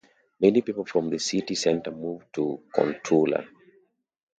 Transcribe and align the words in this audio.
Many 0.39 0.63
people 0.63 0.83
from 0.83 1.11
the 1.11 1.19
city 1.19 1.53
centre 1.53 1.91
moved 1.91 2.33
to 2.33 2.63
Kontula. 2.73 3.47